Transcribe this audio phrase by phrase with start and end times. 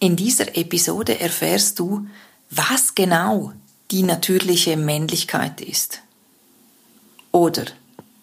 [0.00, 2.06] In dieser Episode erfährst du,
[2.50, 3.52] was genau
[3.90, 6.02] die natürliche Männlichkeit ist.
[7.32, 7.64] Oder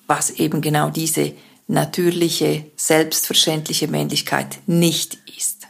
[0.08, 1.34] was eben genau diese
[1.68, 5.68] natürliche, selbstverständliche Männlichkeit nicht ist.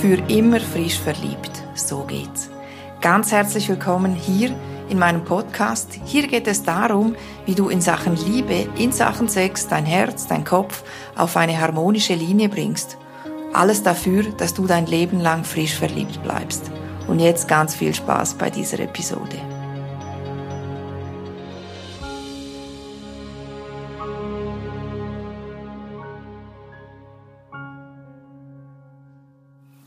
[0.00, 2.51] Für immer frisch verliebt, so geht's.
[3.02, 4.54] Ganz herzlich willkommen hier
[4.88, 5.98] in meinem Podcast.
[6.04, 7.16] Hier geht es darum,
[7.46, 10.84] wie du in Sachen Liebe, in Sachen Sex dein Herz, dein Kopf
[11.16, 12.96] auf eine harmonische Linie bringst.
[13.52, 16.70] Alles dafür, dass du dein Leben lang frisch verliebt bleibst.
[17.08, 19.36] Und jetzt ganz viel Spaß bei dieser Episode.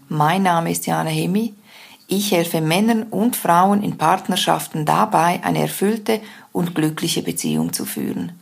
[0.10, 1.54] Mein Name ist Jana Hemi
[2.08, 8.34] ich helfe Männern und Frauen in Partnerschaften dabei, eine erfüllte und glückliche Beziehung zu führen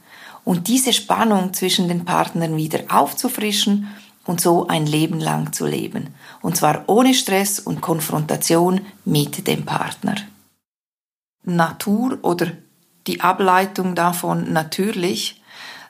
[0.43, 3.87] und diese Spannung zwischen den Partnern wieder aufzufrischen
[4.25, 6.13] und so ein Leben lang zu leben.
[6.41, 10.15] Und zwar ohne Stress und Konfrontation mit dem Partner.
[11.43, 12.47] Natur oder
[13.07, 15.41] die Ableitung davon natürlich.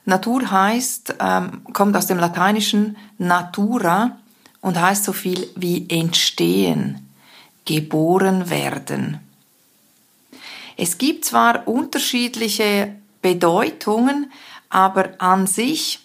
[0.05, 4.17] Natur heißt, ähm, kommt aus dem lateinischen natura
[4.61, 7.12] und heißt so viel wie entstehen
[7.66, 9.19] geboren werden.
[10.78, 14.31] Es gibt zwar unterschiedliche Bedeutungen,
[14.70, 16.00] aber an sich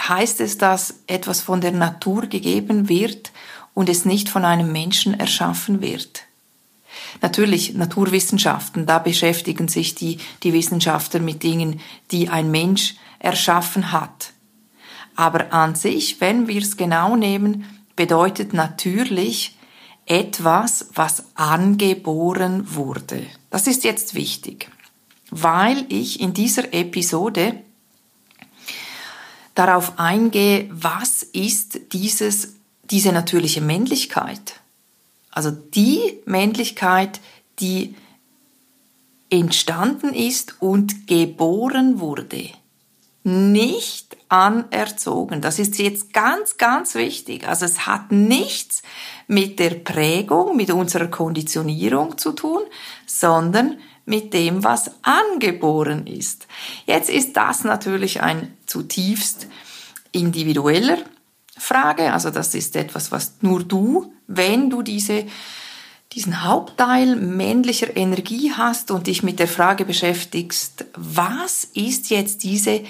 [0.00, 3.32] heißt es, dass etwas von der Natur gegeben wird
[3.74, 6.22] und es nicht von einem Menschen erschaffen wird.
[7.20, 11.80] Natürlich, Naturwissenschaften, da beschäftigen sich die, die Wissenschaftler mit Dingen,
[12.10, 14.32] die ein Mensch erschaffen hat.
[15.14, 17.64] Aber an sich, wenn wir es genau nehmen,
[17.96, 19.55] bedeutet natürlich
[20.06, 23.26] etwas, was angeboren wurde.
[23.50, 24.70] Das ist jetzt wichtig,
[25.30, 27.60] weil ich in dieser Episode
[29.54, 34.60] darauf eingehe, was ist dieses, diese natürliche Männlichkeit.
[35.30, 37.20] Also die Männlichkeit,
[37.58, 37.96] die
[39.28, 42.50] entstanden ist und geboren wurde.
[43.26, 45.40] Nicht anerzogen.
[45.40, 47.48] Das ist jetzt ganz, ganz wichtig.
[47.48, 48.82] Also es hat nichts
[49.26, 52.62] mit der Prägung, mit unserer Konditionierung zu tun,
[53.04, 56.46] sondern mit dem, was angeboren ist.
[56.86, 59.48] Jetzt ist das natürlich ein zutiefst
[60.12, 60.98] individueller
[61.58, 65.24] Frage, also das ist etwas, was nur du, wenn du diese
[66.12, 72.84] diesen Hauptteil männlicher Energie hast und dich mit der Frage beschäftigst, was ist jetzt diese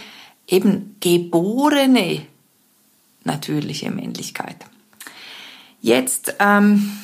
[0.46, 2.26] eben geborene
[3.24, 4.56] natürliche Männlichkeit?
[5.80, 6.98] Jetzt ähm,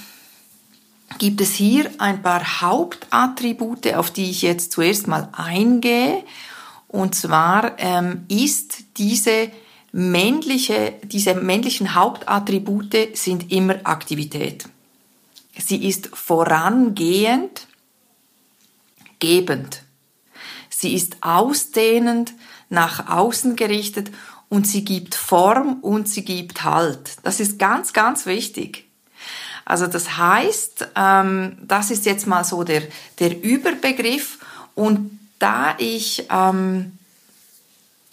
[1.19, 6.25] gibt es hier ein paar Hauptattribute, auf die ich jetzt zuerst mal eingehe.
[6.89, 9.51] Und zwar ähm, ist diese
[9.93, 14.69] männliche, diese männlichen Hauptattribute sind immer Aktivität.
[15.57, 17.67] Sie ist vorangehend,
[19.19, 19.85] gebend.
[20.71, 22.33] Sie ist ausdehnend,
[22.72, 24.10] nach außen gerichtet
[24.49, 27.16] und sie gibt Form und sie gibt Halt.
[27.22, 28.87] Das ist ganz, ganz wichtig.
[29.65, 32.82] Also das heißt, ähm, das ist jetzt mal so der,
[33.19, 34.38] der Überbegriff
[34.75, 36.99] und da ich ähm,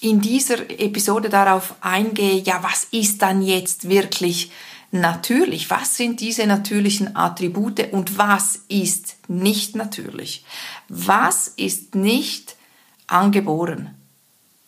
[0.02, 4.52] in dieser Episode darauf eingehe, ja, was ist dann jetzt wirklich
[4.92, 5.70] natürlich?
[5.70, 10.44] Was sind diese natürlichen Attribute und was ist nicht natürlich?
[10.88, 12.56] Was ist nicht
[13.08, 13.99] angeboren?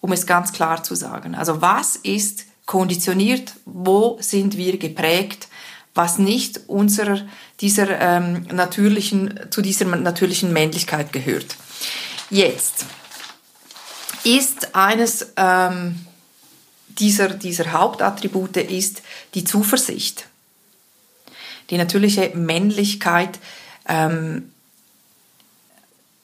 [0.01, 1.35] Um es ganz klar zu sagen.
[1.35, 5.47] Also was ist konditioniert, wo sind wir geprägt,
[5.93, 7.21] was nicht unserer,
[7.59, 11.55] dieser ähm, natürlichen, zu dieser natürlichen Männlichkeit gehört.
[12.29, 12.85] Jetzt
[14.23, 16.05] ist eines ähm,
[16.87, 19.01] dieser, dieser Hauptattribute ist
[19.33, 20.27] die Zuversicht.
[21.69, 23.39] Die natürliche Männlichkeit
[23.87, 24.51] ähm,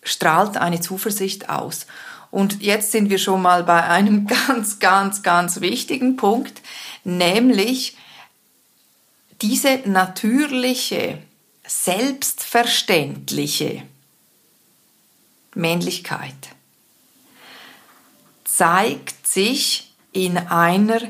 [0.03, 1.87] strahlt eine Zuversicht aus.
[2.31, 6.61] Und jetzt sind wir schon mal bei einem ganz, ganz, ganz wichtigen Punkt,
[7.03, 7.97] nämlich
[9.41, 11.19] diese natürliche,
[11.65, 13.83] selbstverständliche
[15.53, 16.33] Männlichkeit
[18.43, 21.01] zeigt sich in einer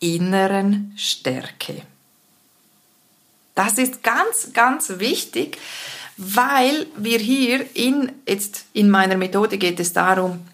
[0.00, 1.82] inneren Stärke.
[3.54, 5.58] Das ist ganz, ganz wichtig,
[6.16, 10.46] weil wir hier in, jetzt in meiner Methode geht es darum,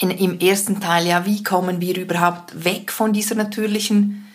[0.00, 4.26] in, im ersten Teil, ja, wie kommen wir überhaupt weg von dieser natürlichen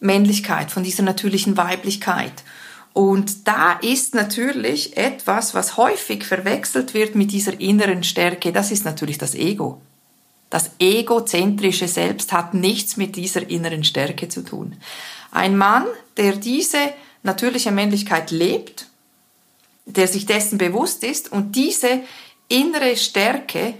[0.00, 2.32] Männlichkeit, von dieser natürlichen Weiblichkeit.
[2.92, 8.84] Und da ist natürlich etwas, was häufig verwechselt wird mit dieser inneren Stärke, das ist
[8.84, 9.80] natürlich das Ego.
[10.48, 14.76] Das egozentrische Selbst hat nichts mit dieser inneren Stärke zu tun.
[15.30, 15.84] Ein Mann,
[16.16, 16.78] der diese
[17.22, 18.86] natürliche Männlichkeit lebt,
[19.84, 22.00] der sich dessen bewusst ist und diese
[22.48, 23.74] innere Stärke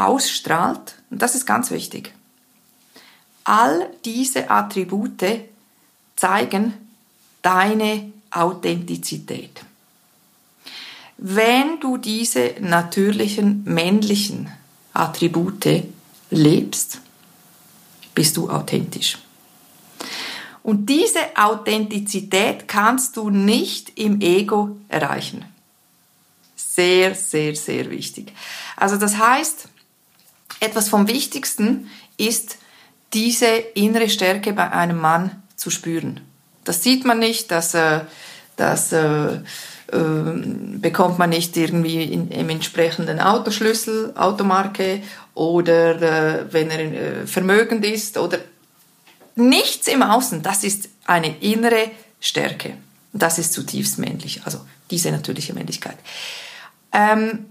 [0.00, 2.12] ausstrahlt, und das ist ganz wichtig,
[3.44, 5.24] all diese Attribute
[6.16, 6.74] zeigen
[7.42, 9.62] deine Authentizität.
[11.16, 14.50] Wenn du diese natürlichen männlichen
[14.94, 15.84] Attribute
[16.30, 17.00] lebst,
[18.14, 19.18] bist du authentisch.
[20.62, 25.44] Und diese Authentizität kannst du nicht im Ego erreichen.
[26.56, 28.32] Sehr, sehr, sehr wichtig.
[28.76, 29.68] Also das heißt,
[30.60, 32.58] etwas vom Wichtigsten ist,
[33.12, 36.20] diese innere Stärke bei einem Mann zu spüren.
[36.64, 38.00] Das sieht man nicht, das, äh,
[38.56, 39.38] das äh, äh,
[40.78, 45.02] bekommt man nicht irgendwie in, im entsprechenden Autoschlüssel, Automarke
[45.34, 48.38] oder äh, wenn er äh, vermögend ist oder
[49.34, 50.42] nichts im Außen.
[50.42, 51.90] Das ist eine innere
[52.20, 52.74] Stärke.
[53.12, 54.60] Das ist zutiefst männlich, also
[54.90, 55.96] diese natürliche Männlichkeit.
[56.92, 57.46] Ähm,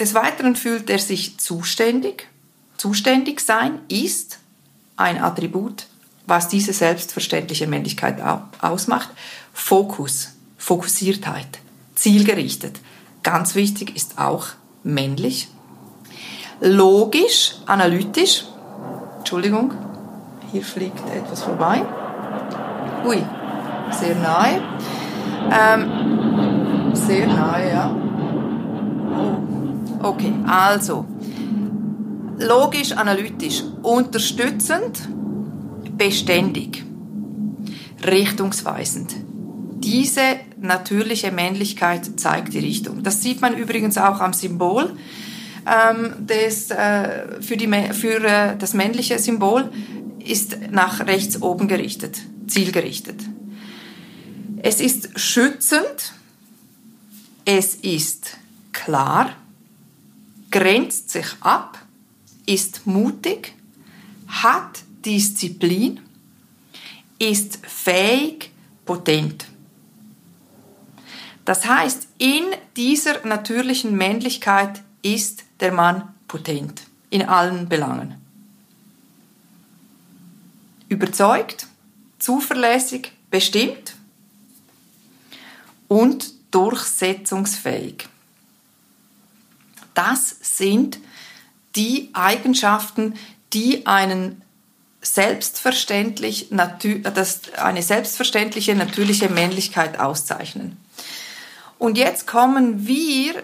[0.00, 2.26] des Weiteren fühlt er sich zuständig.
[2.76, 4.38] Zuständig sein ist
[4.96, 5.86] ein Attribut
[6.30, 8.22] was diese selbstverständliche Männlichkeit
[8.62, 9.10] ausmacht.
[9.52, 11.58] Fokus, Fokussiertheit,
[11.96, 12.78] zielgerichtet.
[13.22, 14.46] Ganz wichtig ist auch
[14.82, 15.48] männlich.
[16.60, 18.44] Logisch, analytisch.
[19.18, 19.72] Entschuldigung,
[20.52, 21.82] hier fliegt etwas vorbei.
[23.04, 23.22] Ui,
[23.90, 24.62] sehr nahe.
[25.50, 27.96] Ähm, sehr nahe, ja.
[30.02, 31.06] Okay, also
[32.38, 35.08] logisch, analytisch, unterstützend,
[35.96, 36.82] beständig,
[38.04, 39.14] richtungsweisend.
[39.78, 40.22] Diese
[40.58, 43.02] natürliche Männlichkeit zeigt die Richtung.
[43.02, 44.90] Das sieht man übrigens auch am Symbol.
[45.66, 49.70] Ähm, des, äh, für, die, für äh, das männliche Symbol
[50.18, 53.20] ist nach rechts oben gerichtet, zielgerichtet.
[54.62, 56.14] Es ist schützend,
[57.44, 58.38] es ist
[58.72, 59.30] klar,
[60.50, 61.78] grenzt sich ab,
[62.46, 63.54] ist mutig,
[64.28, 66.00] hat Disziplin,
[67.18, 68.50] ist fähig,
[68.84, 69.46] potent.
[71.44, 72.44] Das heißt, in
[72.76, 78.16] dieser natürlichen Männlichkeit ist der Mann potent in allen Belangen.
[80.88, 81.66] Überzeugt,
[82.18, 83.94] zuverlässig, bestimmt
[85.88, 88.09] und durchsetzungsfähig.
[89.94, 90.98] Das sind
[91.76, 93.14] die Eigenschaften,
[93.52, 94.42] die einen
[95.02, 100.76] selbstverständlich, das eine selbstverständliche natürliche Männlichkeit auszeichnen.
[101.78, 103.42] Und jetzt kommen wir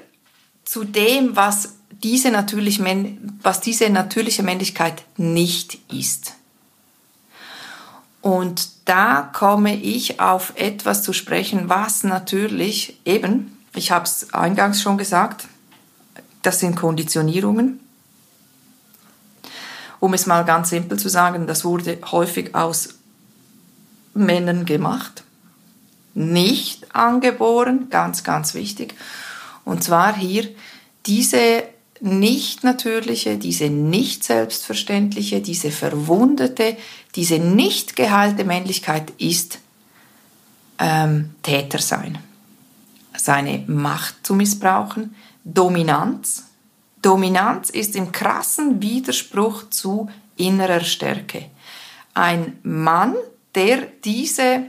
[0.65, 2.81] zu dem, was diese, natürlich,
[3.43, 6.35] was diese natürliche Männlichkeit nicht ist.
[8.21, 14.83] Und da komme ich auf etwas zu sprechen, was natürlich eben, ich habe es eingangs
[14.83, 15.47] schon gesagt,
[16.47, 17.81] das sind Konditionierungen
[20.01, 22.95] um es mal ganz simpel zu sagen, das wurde häufig aus
[24.15, 25.25] Männern gemacht,
[26.15, 28.95] nicht angeboren, ganz, ganz wichtig.
[29.65, 30.49] Und zwar hier
[31.07, 31.65] diese
[32.01, 36.77] nicht natürliche, diese nicht selbstverständliche, diese verwundete,
[37.15, 39.59] diese nicht geheilte Männlichkeit ist
[40.79, 42.19] ähm, Täter sein.
[43.17, 45.15] Seine Macht zu missbrauchen,
[45.49, 46.43] Dominanz,
[47.01, 51.51] Dominanz ist im krassen Widerspruch zu innerer Stärke.
[52.15, 53.15] Ein Mann,
[53.55, 54.65] der diese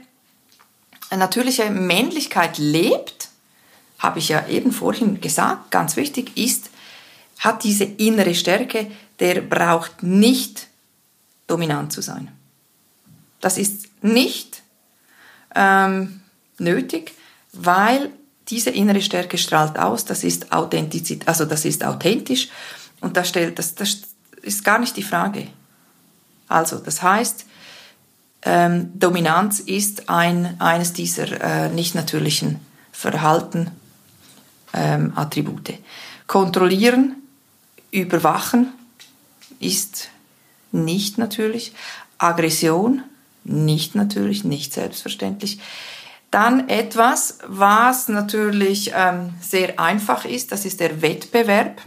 [1.10, 3.30] natürliche Männlichkeit lebt,
[3.98, 6.70] habe ich ja eben vorhin gesagt, ganz wichtig ist,
[7.40, 10.68] hat diese innere Stärke, der braucht nicht
[11.48, 12.32] dominant zu sein.
[13.42, 14.62] Das ist nicht
[15.56, 16.22] ähm,
[16.60, 17.14] nötig,
[17.52, 18.12] weil
[18.50, 22.50] diese innere Stärke strahlt aus, das ist Authentizität, also das ist authentisch
[23.02, 24.02] und das stellt, das, das
[24.42, 25.48] ist gar nicht die Frage.
[26.48, 27.46] Also, das heißt,
[28.44, 32.60] ähm, Dominanz ist ein, eines dieser äh, nicht natürlichen
[32.92, 33.72] Verhalten,
[34.74, 35.80] ähm, Attribute.
[36.28, 37.16] Kontrollieren,
[37.92, 38.74] überwachen
[39.60, 40.10] ist
[40.72, 41.74] nicht natürlich.
[42.18, 43.04] Aggression,
[43.44, 45.60] nicht natürlich, nicht selbstverständlich.
[46.32, 51.82] Dann etwas, was natürlich ähm, sehr einfach ist, das ist der Wettbewerb.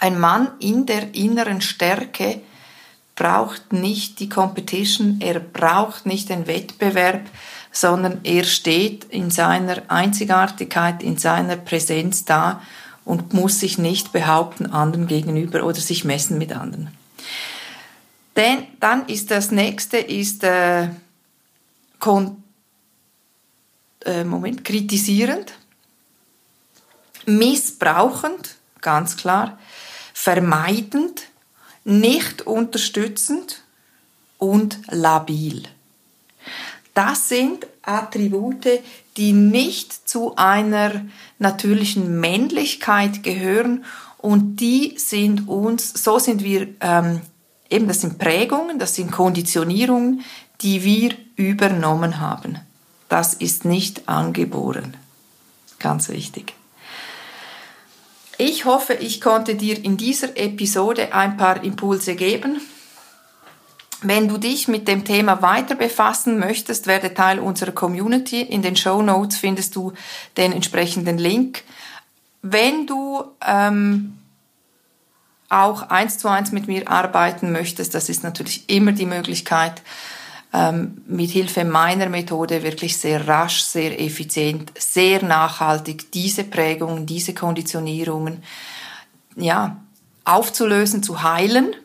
[0.00, 2.40] Ein Mann in der inneren Stärke
[3.14, 7.22] braucht nicht die Competition, er braucht nicht den Wettbewerb,
[7.72, 12.62] sondern er steht in seiner Einzigartigkeit, in seiner Präsenz da
[13.04, 16.88] und muss sich nicht behaupten anderen gegenüber oder sich messen mit anderen.
[18.36, 20.88] Denn dann ist das nächste ist äh,
[24.06, 25.52] äh, Moment kritisierend,
[27.26, 29.58] missbrauchend, ganz klar,
[30.14, 31.24] vermeidend,
[31.84, 33.62] nicht unterstützend
[34.38, 35.64] und labil.
[36.94, 38.80] Das sind Attribute,
[39.16, 41.02] die nicht zu einer
[41.38, 43.84] natürlichen Männlichkeit gehören
[44.18, 47.20] und die sind uns, so sind wir, ähm,
[47.70, 50.22] eben das sind Prägungen, das sind Konditionierungen,
[50.62, 52.58] die wir übernommen haben.
[53.08, 54.96] Das ist nicht angeboren.
[55.78, 56.54] Ganz wichtig.
[58.38, 62.60] Ich hoffe, ich konnte dir in dieser Episode ein paar Impulse geben.
[64.02, 68.42] Wenn du dich mit dem Thema weiter befassen möchtest, werde Teil unserer Community.
[68.42, 69.92] In den Show Notes findest du
[70.36, 71.62] den entsprechenden Link.
[72.42, 74.18] Wenn du ähm,
[75.48, 79.80] auch eins zu eins mit mir arbeiten möchtest, das ist natürlich immer die Möglichkeit,
[80.56, 87.34] ähm, mit Hilfe meiner Methode wirklich sehr rasch, sehr effizient, sehr nachhaltig diese Prägungen, diese
[87.34, 88.42] Konditionierungen,
[89.36, 89.76] ja,
[90.24, 91.76] aufzulösen, zu heilen.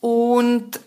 [0.00, 0.80] Und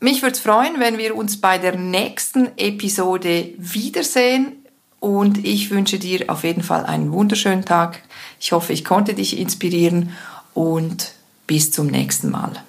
[0.00, 4.64] mich würde es freuen, wenn wir uns bei der nächsten Episode wiedersehen.
[5.00, 8.02] Und ich wünsche dir auf jeden Fall einen wunderschönen Tag.
[8.40, 10.16] Ich hoffe, ich konnte dich inspirieren
[10.54, 11.12] und
[11.46, 12.64] bis zum nächsten Mal.